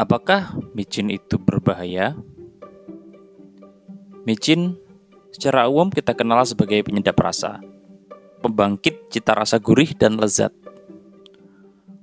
Apakah 0.00 0.56
micin 0.72 1.12
itu 1.12 1.36
berbahaya? 1.36 2.16
Micin 4.24 4.80
secara 5.28 5.68
umum 5.68 5.92
kita 5.92 6.16
kenal 6.16 6.40
sebagai 6.48 6.80
penyedap 6.88 7.20
rasa, 7.20 7.60
pembangkit 8.40 9.12
cita 9.12 9.36
rasa 9.36 9.60
gurih 9.60 9.92
dan 9.92 10.16
lezat. 10.16 10.56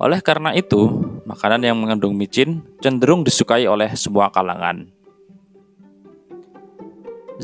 Oleh 0.00 0.24
karena 0.24 0.56
itu, 0.56 1.04
makanan 1.28 1.68
yang 1.68 1.76
mengandung 1.76 2.16
micin 2.16 2.64
cenderung 2.80 3.28
disukai 3.28 3.68
oleh 3.68 3.92
semua 3.92 4.32
kalangan. 4.32 4.88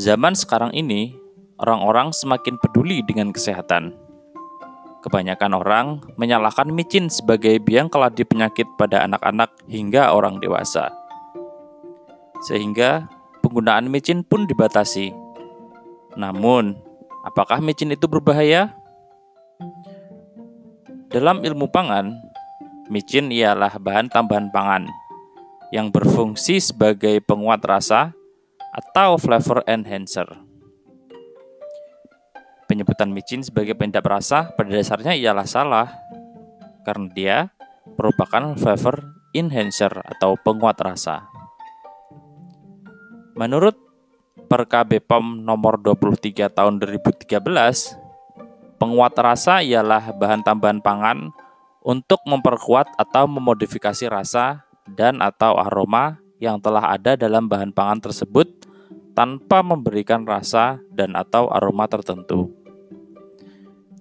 Zaman 0.01 0.33
sekarang 0.33 0.73
ini, 0.73 1.13
orang-orang 1.61 2.09
semakin 2.17 2.57
peduli 2.57 3.05
dengan 3.05 3.37
kesehatan. 3.37 4.08
Kebanyakan 4.99 5.53
orang 5.55 5.87
menyalahkan 6.19 6.69
micin 6.75 7.07
sebagai 7.07 7.59
biang 7.63 7.87
keladi 7.87 8.27
penyakit 8.27 8.67
pada 8.75 9.07
anak-anak 9.07 9.55
hingga 9.71 10.11
orang 10.11 10.43
dewasa. 10.43 10.91
Sehingga 12.47 13.07
penggunaan 13.41 13.87
micin 13.87 14.27
pun 14.27 14.47
dibatasi. 14.47 15.15
Namun, 16.19 16.75
apakah 17.23 17.63
micin 17.63 17.95
itu 17.95 18.11
berbahaya? 18.11 18.75
Dalam 21.09 21.41
ilmu 21.41 21.71
pangan, 21.71 22.29
Micin 22.89 23.29
ialah 23.29 23.77
bahan 23.77 24.09
tambahan 24.09 24.49
pangan 24.49 24.89
yang 25.69 25.93
berfungsi 25.93 26.57
sebagai 26.57 27.21
penguat 27.21 27.61
rasa 27.61 28.17
atau 28.73 29.21
flavor 29.21 29.61
enhancer. 29.69 30.48
Penyebutan 32.69 33.09
micin 33.09 33.41
sebagai 33.41 33.73
penyedap 33.73 34.05
rasa 34.05 34.53
pada 34.53 34.69
dasarnya 34.69 35.17
ialah 35.17 35.49
salah 35.49 35.89
karena 36.85 37.09
dia 37.17 37.37
merupakan 37.97 38.53
flavor 38.61 39.17
enhancer 39.33 39.91
atau 40.05 40.37
penguat 40.37 40.77
rasa. 40.85 41.25
Menurut 43.41 43.89
Perka 44.49 44.81
BPOM 44.81 45.45
nomor 45.45 45.77
23 45.77 46.49
tahun 46.49 46.81
2013, 46.81 47.37
penguat 48.81 49.13
rasa 49.21 49.61
ialah 49.61 50.17
bahan 50.17 50.41
tambahan 50.41 50.81
pangan 50.81 51.29
untuk 51.85 52.25
memperkuat 52.25 52.97
atau 52.97 53.29
memodifikasi 53.29 54.09
rasa 54.09 54.65
dan 54.89 55.21
atau 55.21 55.61
aroma 55.61 56.17
yang 56.41 56.57
telah 56.65 56.97
ada 56.97 57.13
dalam 57.13 57.45
bahan 57.45 57.77
pangan 57.77 58.09
tersebut 58.09 58.49
tanpa 59.13 59.61
memberikan 59.61 60.25
rasa 60.25 60.81
dan 60.97 61.13
atau 61.13 61.53
aroma 61.53 61.85
tertentu. 61.85 62.58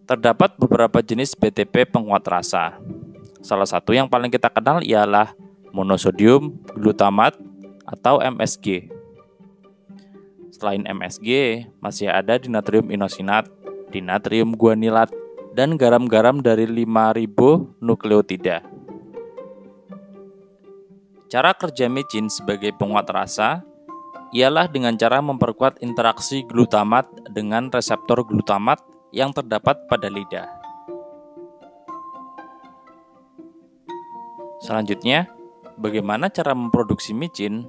Terdapat 0.08 0.56
beberapa 0.56 1.04
jenis 1.04 1.36
BTP 1.36 1.84
penguat 1.92 2.24
rasa. 2.32 2.80
Salah 3.44 3.68
satu 3.68 3.92
yang 3.92 4.08
paling 4.08 4.32
kita 4.32 4.48
kenal 4.48 4.80
ialah 4.80 5.36
monosodium 5.76 6.56
glutamat 6.80 7.36
atau 7.84 8.24
MSG. 8.24 8.88
Selain 10.56 10.80
MSG, 10.88 11.28
masih 11.84 12.08
ada 12.08 12.40
dinatrium 12.40 12.88
inosinat, 12.88 13.52
dinatrium 13.92 14.56
guanilat, 14.56 15.12
dan 15.52 15.76
garam-garam 15.76 16.40
dari 16.40 16.64
5000 16.72 17.84
nukleotida. 17.84 18.64
Cara 21.28 21.52
kerja 21.52 21.92
micin 21.92 22.32
sebagai 22.32 22.72
penguat 22.80 23.12
rasa 23.12 23.60
ialah 24.32 24.72
dengan 24.72 24.96
cara 24.96 25.20
memperkuat 25.20 25.84
interaksi 25.84 26.48
glutamat 26.48 27.12
dengan 27.36 27.68
reseptor 27.68 28.24
glutamat 28.24 28.80
yang 29.12 29.32
terdapat 29.36 29.88
pada 29.88 30.08
lidah. 30.12 30.48
Selanjutnya, 34.64 35.30
bagaimana 35.80 36.28
cara 36.28 36.52
memproduksi 36.52 37.16
micin? 37.16 37.68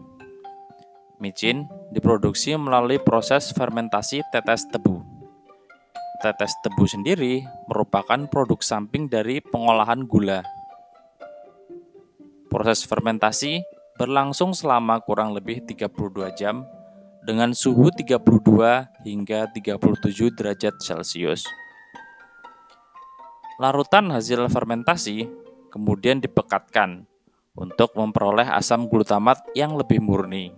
Micin 1.18 1.66
diproduksi 1.90 2.54
melalui 2.54 3.02
proses 3.02 3.50
fermentasi 3.50 4.22
tetes 4.30 4.66
tebu 4.70 5.18
tetes 6.18 6.58
tebu 6.66 6.82
sendiri 6.82 7.46
merupakan 7.70 8.26
produk 8.26 8.58
samping 8.58 9.06
dari 9.06 9.38
pengolahan 9.38 10.02
gula. 10.02 10.42
Proses 12.50 12.82
fermentasi 12.82 13.62
berlangsung 13.94 14.50
selama 14.50 14.98
kurang 15.06 15.30
lebih 15.30 15.62
32 15.62 16.34
jam 16.34 16.66
dengan 17.28 17.52
suhu 17.52 17.92
32 17.92 19.04
hingga 19.04 19.52
37 19.52 20.32
derajat 20.32 20.80
Celcius. 20.80 21.44
Larutan 23.60 24.08
hasil 24.08 24.48
fermentasi 24.48 25.28
kemudian 25.68 26.24
dipekatkan 26.24 27.04
untuk 27.52 27.92
memperoleh 27.92 28.48
asam 28.48 28.88
glutamat 28.88 29.44
yang 29.52 29.76
lebih 29.76 30.00
murni. 30.00 30.56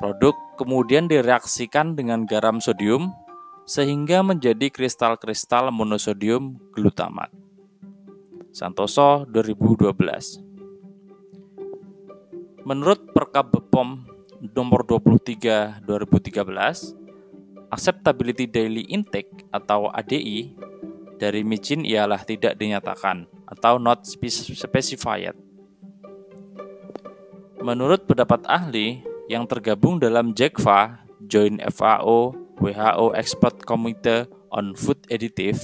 Produk 0.00 0.32
kemudian 0.56 1.04
direaksikan 1.04 1.92
dengan 1.92 2.24
garam 2.24 2.56
sodium 2.56 3.12
sehingga 3.68 4.24
menjadi 4.24 4.72
kristal-kristal 4.72 5.68
monosodium 5.68 6.56
glutamat. 6.72 7.28
Santoso 8.56 9.28
2012 9.28 9.92
Menurut 12.64 13.12
Perkab 13.12 13.52
Bepom 13.52 14.15
nomor 14.40 14.84
23 14.84 15.84
2013, 15.84 17.06
acceptability 17.70 18.46
daily 18.46 18.84
intake 18.88 19.46
atau 19.50 19.90
ADI 19.90 20.54
dari 21.16 21.40
micin 21.42 21.82
ialah 21.82 22.22
tidak 22.22 22.56
dinyatakan 22.60 23.24
atau 23.48 23.80
not 23.80 24.04
specified. 24.04 25.34
Menurut 27.56 28.04
pendapat 28.04 28.44
ahli 28.46 29.02
yang 29.26 29.48
tergabung 29.48 29.98
dalam 29.98 30.36
JECFA, 30.36 31.02
Joint 31.26 31.58
FAO 31.74 32.36
WHO 32.60 33.16
Expert 33.16 33.58
Committee 33.66 34.28
on 34.54 34.76
Food 34.78 35.02
Additive, 35.10 35.58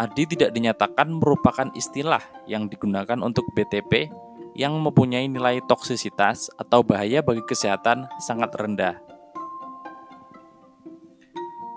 ADI 0.00 0.24
tidak 0.32 0.56
dinyatakan 0.56 1.12
merupakan 1.12 1.68
istilah 1.76 2.22
yang 2.48 2.70
digunakan 2.70 3.20
untuk 3.20 3.44
BTP 3.52 4.08
yang 4.54 4.76
mempunyai 4.78 5.26
nilai 5.30 5.62
toksisitas 5.66 6.50
atau 6.58 6.82
bahaya 6.82 7.22
bagi 7.22 7.42
kesehatan 7.46 8.06
sangat 8.22 8.50
rendah. 8.56 8.98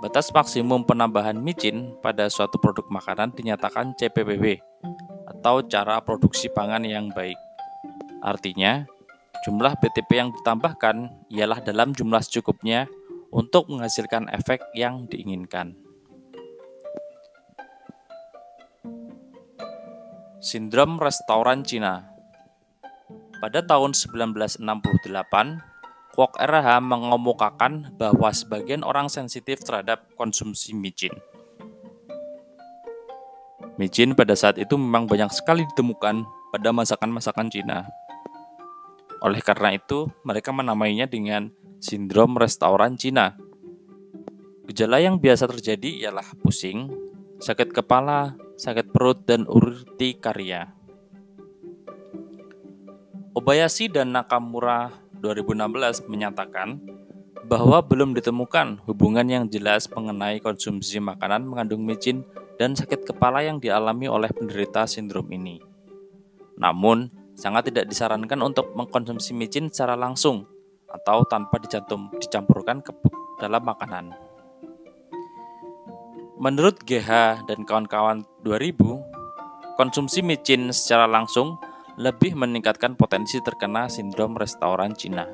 Batas 0.03 0.35
maksimum 0.35 0.83
penambahan 0.83 1.39
micin 1.39 1.95
pada 2.03 2.27
suatu 2.27 2.59
produk 2.59 2.83
makanan 2.91 3.31
dinyatakan 3.31 3.95
CPPB 3.95 4.59
atau 5.31 5.63
cara 5.63 6.03
produksi 6.03 6.51
pangan 6.51 6.83
yang 6.83 7.07
baik. 7.15 7.39
Artinya, 8.19 8.83
jumlah 9.47 9.79
BTP 9.79 10.11
yang 10.11 10.29
ditambahkan 10.35 11.27
ialah 11.31 11.63
dalam 11.63 11.95
jumlah 11.95 12.19
secukupnya 12.19 12.91
untuk 13.31 13.71
menghasilkan 13.71 14.27
efek 14.29 14.59
yang 14.75 15.07
diinginkan. 15.07 15.79
Sindrom 20.43 20.99
restoran 20.99 21.63
Cina 21.63 22.12
Pada 23.43 23.59
tahun 23.59 23.91
1968, 23.91 24.63
Kwok 26.15 26.39
RH 26.39 26.79
mengemukakan 26.79 27.91
bahwa 27.99 28.31
sebagian 28.31 28.87
orang 28.87 29.11
sensitif 29.11 29.59
terhadap 29.67 30.07
konsumsi 30.15 30.71
micin. 30.71 31.11
Micin 33.75 34.15
pada 34.15 34.31
saat 34.39 34.55
itu 34.55 34.79
memang 34.79 35.11
banyak 35.11 35.27
sekali 35.35 35.67
ditemukan 35.67 36.23
pada 36.55 36.71
masakan-masakan 36.71 37.51
Cina. 37.51 37.91
Oleh 39.19 39.43
karena 39.43 39.75
itu, 39.75 40.07
mereka 40.23 40.55
menamainya 40.55 41.11
dengan 41.11 41.51
sindrom 41.83 42.39
restoran 42.39 42.95
Cina. 42.95 43.35
Gejala 44.71 45.03
yang 45.03 45.19
biasa 45.19 45.51
terjadi 45.51 46.07
ialah 46.07 46.31
pusing, 46.39 46.95
sakit 47.43 47.75
kepala, 47.75 48.39
sakit 48.55 48.95
perut, 48.95 49.27
dan 49.27 49.43
urtikaria. 49.51 50.71
Obayashi 53.33 53.89
dan 53.89 54.13
Nakamura 54.13 54.93
2016 55.17 56.05
menyatakan 56.05 56.77
bahwa 57.49 57.81
belum 57.81 58.13
ditemukan 58.13 58.85
hubungan 58.85 59.25
yang 59.25 59.49
jelas 59.49 59.89
mengenai 59.89 60.37
konsumsi 60.37 61.01
makanan 61.01 61.49
mengandung 61.49 61.81
micin 61.81 62.21
dan 62.61 62.77
sakit 62.77 63.09
kepala 63.09 63.41
yang 63.41 63.57
dialami 63.57 64.05
oleh 64.05 64.29
penderita 64.29 64.85
sindrom 64.85 65.25
ini. 65.33 65.57
Namun, 66.61 67.09
sangat 67.33 67.73
tidak 67.73 67.89
disarankan 67.89 68.37
untuk 68.37 68.69
mengkonsumsi 68.77 69.33
micin 69.33 69.65
secara 69.73 69.97
langsung 69.97 70.45
atau 70.85 71.25
tanpa 71.25 71.57
dicantum, 71.57 72.13
dicampurkan 72.21 72.85
ke 72.85 72.93
dalam 73.41 73.65
makanan. 73.65 74.13
Menurut 76.37 76.85
GH 76.85 77.49
dan 77.49 77.65
kawan-kawan 77.65 78.21
2000, 78.45 79.01
konsumsi 79.73 80.21
micin 80.21 80.69
secara 80.69 81.09
langsung 81.09 81.57
lebih 81.93 82.33
meningkatkan 82.33 82.97
potensi 82.97 83.37
terkena 83.37 83.85
sindrom 83.85 84.33
restoran 84.33 84.97
Cina. 84.97 85.29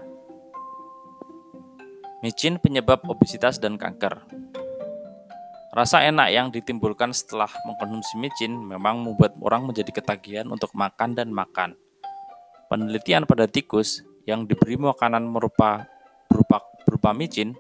Micin 2.20 2.60
penyebab 2.60 3.08
obesitas 3.08 3.64
dan 3.64 3.80
kanker. 3.80 4.28
Rasa 5.72 6.04
enak 6.04 6.28
yang 6.36 6.52
ditimbulkan 6.52 7.16
setelah 7.16 7.48
mengkonsumsi 7.64 8.20
micin 8.20 8.60
memang 8.60 9.00
membuat 9.00 9.40
orang 9.40 9.72
menjadi 9.72 9.96
ketagihan 9.96 10.52
untuk 10.52 10.76
makan 10.76 11.16
dan 11.16 11.32
makan. 11.32 11.80
Penelitian 12.68 13.24
pada 13.24 13.48
tikus 13.48 14.04
yang 14.28 14.44
diberi 14.44 14.76
makanan 14.76 15.24
merupa 15.24 15.88
berupa 16.28 16.60
berupa 16.84 17.16
micin 17.16 17.56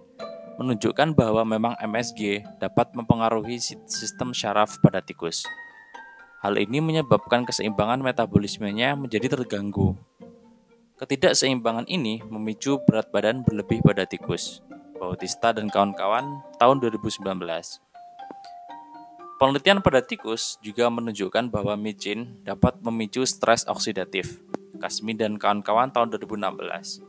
menunjukkan 0.60 1.16
bahwa 1.16 1.48
memang 1.48 1.74
MSG 1.80 2.44
dapat 2.60 2.92
mempengaruhi 2.92 3.64
sistem 3.88 4.36
syaraf 4.36 4.76
pada 4.84 5.00
tikus. 5.00 5.48
Hal 6.40 6.56
ini 6.56 6.80
menyebabkan 6.80 7.44
keseimbangan 7.44 8.00
metabolismenya 8.00 8.96
menjadi 8.96 9.36
terganggu. 9.36 10.00
Ketidakseimbangan 10.96 11.84
ini 11.92 12.24
memicu 12.32 12.80
berat 12.88 13.12
badan 13.12 13.44
berlebih 13.44 13.84
pada 13.84 14.08
tikus. 14.08 14.64
Bautista 14.96 15.52
dan 15.52 15.68
kawan-kawan 15.68 16.40
tahun 16.56 16.80
2019. 16.80 17.20
Penelitian 19.36 19.84
pada 19.84 20.00
tikus 20.00 20.56
juga 20.64 20.88
menunjukkan 20.88 21.52
bahwa 21.52 21.76
micin 21.76 22.40
dapat 22.48 22.80
memicu 22.88 23.28
stres 23.28 23.68
oksidatif. 23.68 24.40
Kasmi 24.80 25.20
dan 25.20 25.36
kawan-kawan 25.36 25.92
tahun 25.92 26.16
2016. 26.24 27.04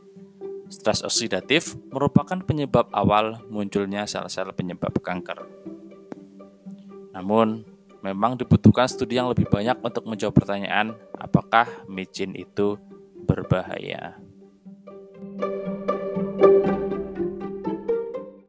Stres 0.67 1.07
oksidatif 1.07 1.79
merupakan 1.87 2.39
penyebab 2.43 2.91
awal 2.91 3.39
munculnya 3.47 4.03
sel-sel 4.03 4.51
penyebab 4.51 4.91
kanker. 4.99 5.47
Namun, 7.15 7.70
memang 8.01 8.37
dibutuhkan 8.37 8.89
studi 8.89 9.17
yang 9.17 9.29
lebih 9.29 9.47
banyak 9.47 9.77
untuk 9.81 10.03
menjawab 10.09 10.33
pertanyaan 10.35 10.97
apakah 11.15 11.69
micin 11.85 12.33
itu 12.33 12.77
berbahaya. 13.25 14.17